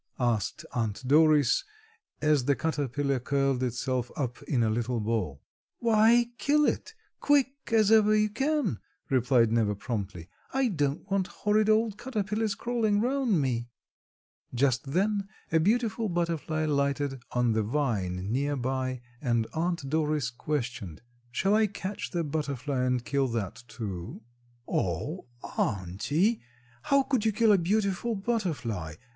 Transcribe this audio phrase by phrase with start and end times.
[0.19, 1.63] asked Aunt Doris
[2.23, 5.43] as the caterpillar curled itself up in a little ball.
[5.77, 8.79] "Why, kill it, quick as ever you can,"
[9.11, 13.69] replied Neva promptly, "I don't want horrid old caterpillars crawling 'round me."
[14.55, 21.03] Just then a beautiful butterfly lighted on the vine near by and Aunt Doris questioned,
[21.29, 24.23] "Shall I catch the butterfly and kill that, too?"
[24.67, 26.41] "O, auntie,
[26.85, 28.95] how could you kill a beautiful butterfly?"